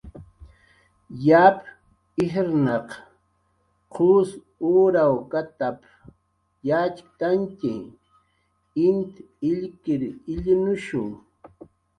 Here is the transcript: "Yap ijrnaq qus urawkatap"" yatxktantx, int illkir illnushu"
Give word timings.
"Yap 1.25 1.59
ijrnaq 2.23 2.87
qus 3.93 4.29
urawkatap"" 4.75 5.77
yatxktantx, 6.67 7.59
int 8.87 9.13
illkir 9.51 10.01
illnushu" 10.33 11.03